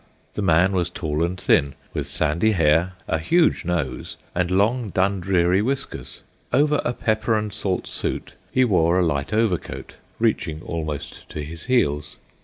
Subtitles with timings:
[0.33, 5.61] The man was tall and thin, with sandy hair, a huge nose, and long Dundreary
[5.61, 6.23] whiskers.
[6.51, 11.65] Over a pepper and salt suit he wore a light overcoat, reaching almost to his
[11.65, 12.17] heels.